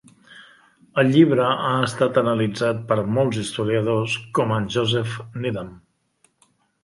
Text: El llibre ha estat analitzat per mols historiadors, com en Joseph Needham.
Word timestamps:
El 1.01 1.09
llibre 1.15 1.49
ha 1.65 1.73
estat 1.89 2.15
analitzat 2.21 2.79
per 2.91 2.97
mols 3.17 3.39
historiadors, 3.43 4.15
com 4.39 4.55
en 4.57 4.65
Joseph 4.77 5.13
Needham. 5.45 5.71